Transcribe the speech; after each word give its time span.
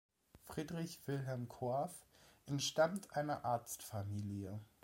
Friedrich 0.45 0.99
Wilhelm 1.05 1.47
Korff 1.47 1.93
entstammt 2.47 3.15
einer 3.15 3.45
Arztfamilie. 3.45 4.59